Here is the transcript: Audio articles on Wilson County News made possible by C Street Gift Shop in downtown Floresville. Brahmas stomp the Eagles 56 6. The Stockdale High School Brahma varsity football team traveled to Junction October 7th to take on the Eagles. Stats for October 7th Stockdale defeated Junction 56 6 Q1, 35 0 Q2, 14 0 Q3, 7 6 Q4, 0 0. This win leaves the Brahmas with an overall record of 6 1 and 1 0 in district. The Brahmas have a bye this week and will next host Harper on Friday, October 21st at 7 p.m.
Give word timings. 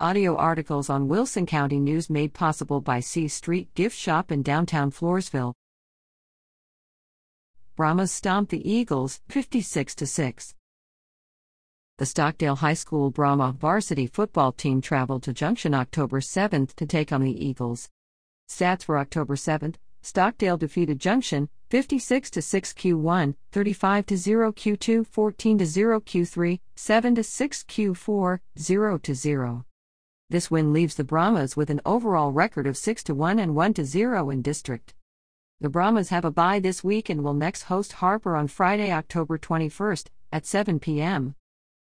Audio 0.00 0.34
articles 0.34 0.90
on 0.90 1.06
Wilson 1.06 1.46
County 1.46 1.78
News 1.78 2.10
made 2.10 2.34
possible 2.34 2.80
by 2.80 2.98
C 2.98 3.28
Street 3.28 3.72
Gift 3.76 3.96
Shop 3.96 4.32
in 4.32 4.42
downtown 4.42 4.90
Floresville. 4.90 5.54
Brahmas 7.76 8.10
stomp 8.10 8.50
the 8.50 8.68
Eagles 8.68 9.20
56 9.28 9.94
6. 9.96 10.54
The 11.98 12.06
Stockdale 12.06 12.56
High 12.56 12.74
School 12.74 13.12
Brahma 13.12 13.52
varsity 13.52 14.08
football 14.08 14.50
team 14.50 14.80
traveled 14.80 15.22
to 15.22 15.32
Junction 15.32 15.74
October 15.74 16.18
7th 16.18 16.74
to 16.74 16.86
take 16.86 17.12
on 17.12 17.22
the 17.22 17.46
Eagles. 17.46 17.88
Stats 18.48 18.82
for 18.82 18.98
October 18.98 19.36
7th 19.36 19.76
Stockdale 20.02 20.56
defeated 20.56 20.98
Junction 20.98 21.48
56 21.70 22.32
6 22.44 22.72
Q1, 22.72 23.36
35 23.52 24.04
0 24.10 24.52
Q2, 24.52 25.06
14 25.06 25.64
0 25.64 26.00
Q3, 26.00 26.60
7 26.74 27.22
6 27.22 27.62
Q4, 27.62 28.38
0 28.58 29.00
0. 29.14 29.64
This 30.30 30.50
win 30.50 30.72
leaves 30.72 30.94
the 30.94 31.04
Brahmas 31.04 31.56
with 31.56 31.70
an 31.70 31.80
overall 31.84 32.32
record 32.32 32.66
of 32.66 32.76
6 32.76 33.08
1 33.08 33.38
and 33.38 33.54
1 33.54 33.74
0 33.84 34.30
in 34.30 34.42
district. 34.42 34.94
The 35.60 35.68
Brahmas 35.68 36.08
have 36.08 36.24
a 36.24 36.30
bye 36.30 36.58
this 36.58 36.82
week 36.82 37.08
and 37.08 37.22
will 37.22 37.34
next 37.34 37.64
host 37.64 37.92
Harper 37.92 38.34
on 38.34 38.48
Friday, 38.48 38.90
October 38.90 39.38
21st 39.38 40.08
at 40.32 40.46
7 40.46 40.80
p.m. 40.80 41.34